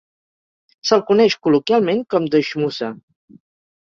Se'l 0.91 1.03
coneix 1.11 1.37
col·loquialment 1.47 2.03
com 2.15 2.27
The 2.37 2.45
Schmoozer. 2.49 2.91